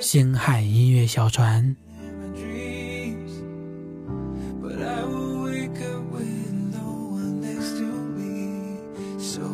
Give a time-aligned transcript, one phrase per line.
[0.00, 1.76] 星海音乐小船。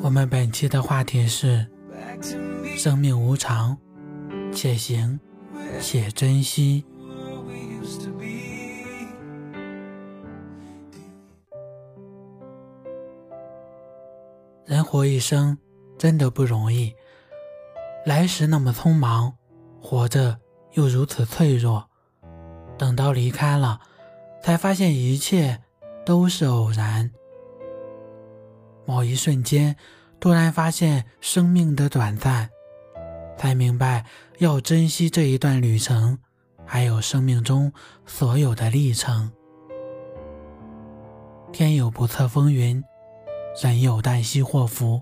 [0.04, 1.66] 我们本期的话题是：
[2.76, 3.76] 生命无常，
[4.54, 5.18] 且行
[5.80, 6.84] 且珍惜。
[14.64, 15.58] 人活一生
[15.98, 16.94] 真的不容易，
[18.04, 19.36] 来时那么匆忙。
[19.78, 20.36] 活着
[20.76, 21.88] 又如此脆弱，
[22.76, 23.80] 等到离开了，
[24.42, 25.62] 才发现一切
[26.04, 27.10] 都是偶然。
[28.84, 29.76] 某一瞬间，
[30.20, 32.50] 突然发现生命的短暂，
[33.38, 34.04] 才明白
[34.36, 36.18] 要珍惜这一段旅程，
[36.66, 37.72] 还有生命中
[38.04, 39.32] 所有的历程。
[41.52, 42.84] 天有不测风云，
[43.62, 45.00] 人有旦夕祸福。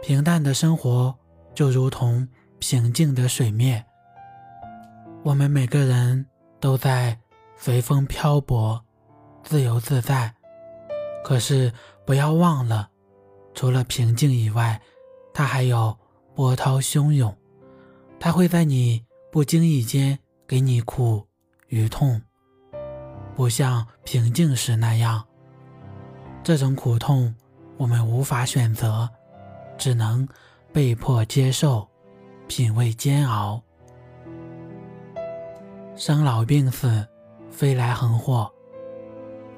[0.00, 1.16] 平淡的生活
[1.54, 2.28] 就如同。
[2.60, 3.84] 平静的水面，
[5.24, 6.26] 我们每个人
[6.60, 7.18] 都在
[7.56, 8.84] 随风漂泊，
[9.42, 10.34] 自由自在。
[11.24, 11.72] 可是
[12.04, 12.90] 不要忘了，
[13.54, 14.78] 除了平静以外，
[15.32, 15.98] 它还有
[16.34, 17.34] 波涛汹涌。
[18.20, 19.02] 它会在你
[19.32, 21.26] 不经意间给你苦
[21.68, 22.20] 与痛，
[23.34, 25.24] 不像平静时那样。
[26.42, 27.34] 这种苦痛
[27.78, 29.08] 我们无法选择，
[29.78, 30.28] 只能
[30.70, 31.88] 被迫接受。
[32.46, 33.63] 品味煎熬，
[35.96, 37.06] 生老病死，
[37.50, 38.50] 飞来横祸。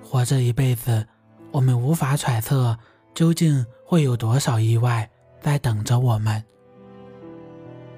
[0.03, 1.07] 活这一辈子，
[1.51, 2.77] 我们无法揣测
[3.15, 5.09] 究竟会有多少意外
[5.41, 6.45] 在等着我们。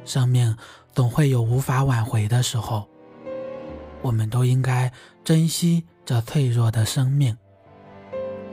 [0.04, 0.56] 生命
[0.92, 2.88] 总会有无法挽回的时候，
[4.02, 4.90] 我们都应该
[5.24, 7.36] 珍惜这脆弱的生命，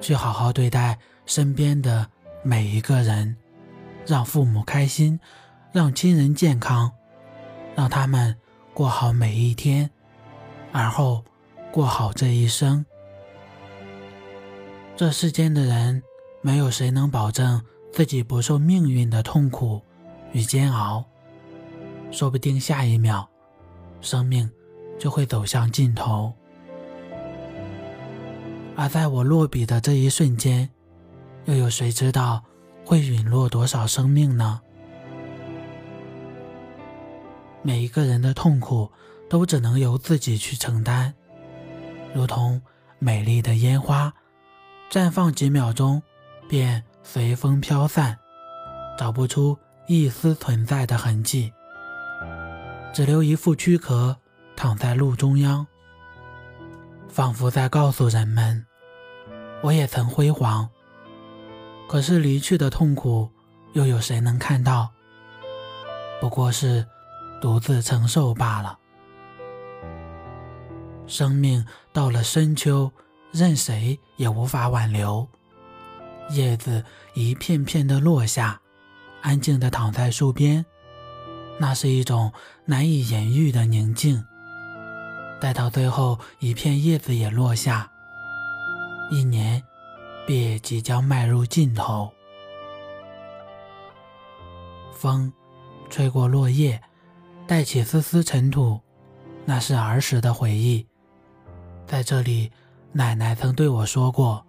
[0.02, 2.08] 去好好对待身边的
[2.44, 3.38] 每一个人，
[4.08, 5.20] 让父母开心。
[5.72, 6.90] 让亲人健康，
[7.76, 8.34] 让他们
[8.76, 9.90] 过好每一天，
[10.74, 11.24] 而后
[11.72, 12.86] 过好这一生。
[14.98, 16.04] 这世间的人，
[16.42, 17.64] 没有谁能保证
[17.94, 19.82] 自己不受命运的痛苦
[20.34, 21.06] 与煎熬。
[22.12, 23.26] 说不定下一秒，
[24.02, 24.52] 生命
[25.00, 26.34] 就会走向尽头。
[28.76, 30.70] 而在我落笔的这一瞬间，
[31.46, 32.44] 又有谁知道
[32.86, 34.60] 会陨落多少生命呢？
[37.68, 38.92] 每一个人的痛苦
[39.28, 41.12] 都只能由自己去承担，
[42.14, 42.62] 如同
[43.00, 44.14] 美丽的烟花，
[44.92, 46.00] 绽放几秒钟
[46.48, 48.20] 便随风飘散，
[49.00, 51.52] 找不出一丝存在的痕迹，
[52.94, 54.16] 只留一副躯壳
[54.56, 55.66] 躺在路中央，
[57.10, 58.64] 仿佛在告诉人们：
[59.64, 60.70] 我也曾辉煌，
[61.90, 63.28] 可是离去的痛苦
[63.74, 64.92] 又有谁能看到？
[66.22, 66.86] 不过是。
[67.42, 68.80] 独自承受罢了。
[71.08, 71.64] 生命
[71.94, 72.92] 到了深秋，
[73.32, 75.28] 任谁也无法挽留。
[76.32, 78.60] 叶子一片片的落下，
[79.22, 80.66] 安静的躺在树边，
[81.60, 82.34] 那是一种
[82.66, 84.26] 难以言喻的宁静。
[85.40, 87.92] 待到最后一片叶子也落下，
[89.12, 89.62] 一年
[90.26, 92.12] 便即将迈入尽头。
[94.92, 95.32] 风
[95.90, 96.82] 吹过落叶。
[97.48, 98.80] 带起丝丝尘土，
[99.46, 100.86] 那是儿时的回忆。
[101.86, 102.52] 在这里，
[102.92, 104.44] 奶奶曾对我说过：“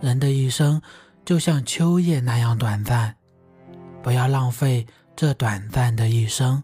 [0.00, 0.80] 人的一生
[1.26, 3.14] 就像秋叶那样短暂，
[4.02, 6.62] 不要浪费这短暂的一生。”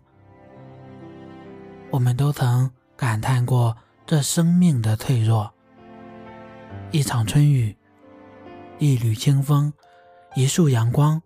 [1.92, 3.76] 我们都曾感叹过
[4.06, 5.52] 这生命的脆弱。
[6.92, 7.76] 一场春雨，
[8.78, 9.70] 一缕清风，
[10.34, 11.20] 一束阳光，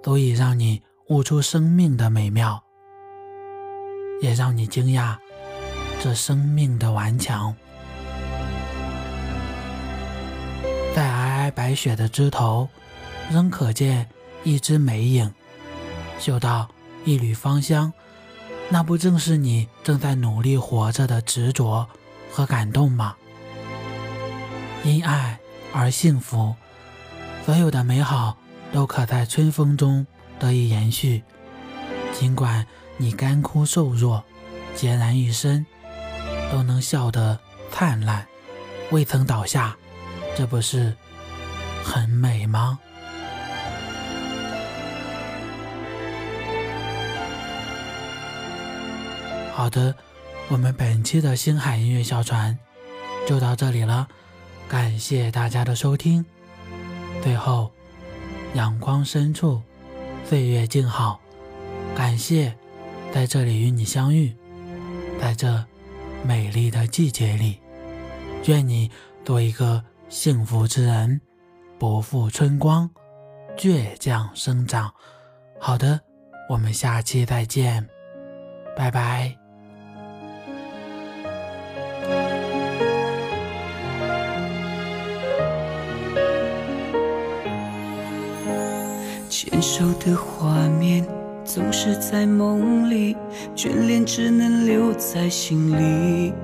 [0.00, 2.62] 足以让你悟出生命的美妙。
[4.20, 5.16] 也让你惊讶
[6.02, 7.54] 这生命的顽强。
[10.94, 12.68] 在皑皑白雪的枝头，
[13.30, 14.08] 仍可见
[14.44, 15.32] 一只梅影，
[16.18, 16.68] 嗅到
[17.04, 17.92] 一缕芳香，
[18.68, 21.88] 那不正是你正在努力活着的执着
[22.30, 23.16] 和感动吗？
[24.84, 25.38] 因爱
[25.72, 26.54] 而幸福，
[27.44, 28.36] 所有的美好
[28.72, 30.06] 都可在春风中
[30.38, 31.22] 得以延续，
[32.12, 32.66] 尽管。
[33.00, 34.24] 你干枯瘦弱，
[34.76, 35.64] 孑然一身，
[36.50, 37.38] 都能笑得
[37.70, 38.26] 灿烂，
[38.90, 39.76] 未曾倒下，
[40.36, 40.94] 这不是
[41.84, 42.78] 很美吗？
[49.52, 49.94] 好的，
[50.48, 52.58] 我们本期的星海音乐小船
[53.28, 54.08] 就到这里了，
[54.68, 56.26] 感谢大家的收听。
[57.22, 57.70] 最后，
[58.54, 59.62] 阳光深处，
[60.24, 61.20] 岁月静好，
[61.94, 62.56] 感谢
[63.18, 64.32] 在这里与你相遇，
[65.20, 65.64] 在这
[66.22, 67.58] 美丽的季节里，
[68.46, 68.88] 愿你
[69.24, 71.20] 做一个幸福之人，
[71.80, 72.88] 不负春光，
[73.56, 74.94] 倔强生长。
[75.58, 75.98] 好的，
[76.48, 77.84] 我们下期再见，
[78.76, 79.36] 拜拜。
[89.28, 91.04] 牵手的画面
[91.48, 93.16] 总是在梦里，
[93.56, 96.34] 眷恋只能留在心里。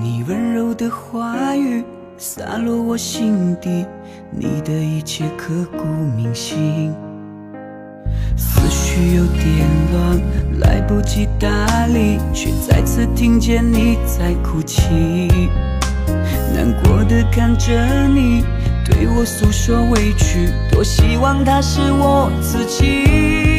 [0.00, 1.82] 你温柔的话语
[2.16, 3.84] 洒落我心底，
[4.30, 5.84] 你的一切刻骨
[6.16, 6.94] 铭心。
[8.36, 10.20] 思绪有点乱，
[10.60, 11.48] 来不及打
[11.86, 15.26] 理，却再次听见你在哭泣，
[16.54, 18.44] 难过的看着你。
[18.84, 23.57] 对我诉说委屈，多希望他是我自己。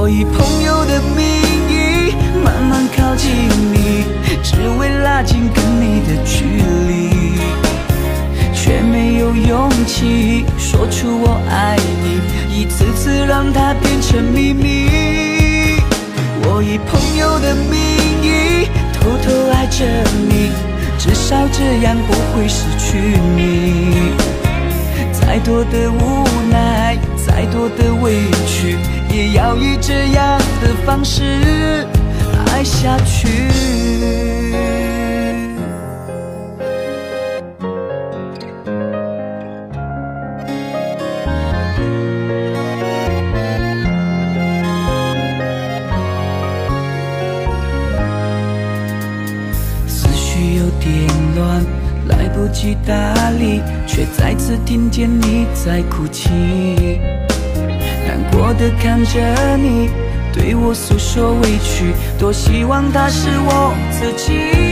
[0.00, 1.26] 我以朋友的名
[1.68, 2.14] 义
[2.44, 3.32] 慢慢靠近
[3.72, 4.04] 你，
[4.44, 6.44] 只为拉近跟你的距
[6.86, 7.34] 离，
[8.54, 12.20] 却没有勇气说出我爱你，
[12.54, 15.80] 一次次让它变成秘密。
[16.44, 17.76] 我以朋友的名
[18.22, 19.84] 义偷偷爱着
[20.28, 20.52] 你。
[20.96, 24.12] 至少这样不会失去你。
[25.12, 28.14] 再多的无奈，再多的委
[28.46, 28.76] 屈，
[29.10, 31.86] 也要以这样的方式
[32.52, 33.28] 爱下去。
[49.86, 51.64] 思绪有点乱，
[52.08, 52.94] 来不及打
[53.30, 56.30] 理，却再次听见你在哭泣，
[58.18, 59.88] 难过的看着你
[60.32, 64.67] 对我诉说委屈，多希望他是我自己。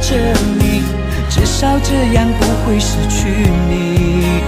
[0.00, 0.16] 着
[0.58, 0.82] 你，
[1.28, 3.28] 至少这样不会失去
[3.68, 4.42] 你。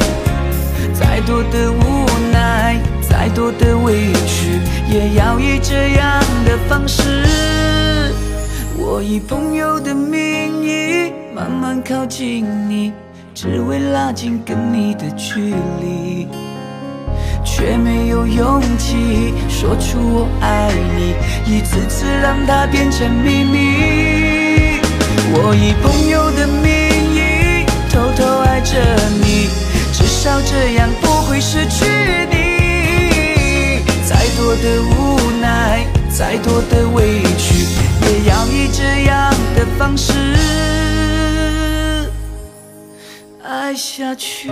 [0.93, 2.79] 再多的无奈，
[3.09, 4.59] 再多的委屈，
[4.89, 7.03] 也要以这样的方式。
[8.77, 12.93] 我以朋友的名义慢慢靠近你，
[13.35, 16.27] 只为拉近跟你的距离。
[17.45, 21.15] 却没有勇气说出我爱你，
[21.47, 24.32] 一次次让它变成秘密。
[25.35, 26.71] 我以朋友的名
[27.15, 28.79] 义偷偷爱着
[29.25, 29.49] 你，
[29.91, 31.87] 至少这样不会失去
[32.31, 33.83] 你。
[34.05, 37.65] 再多的无奈，再多的委屈，
[38.03, 40.13] 也要以这样的方式
[43.43, 44.51] 爱下去。